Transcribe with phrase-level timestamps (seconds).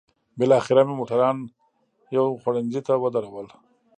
[0.39, 1.37] بالاخره مو موټران
[2.15, 3.47] یو خوړنځای ته ودرول.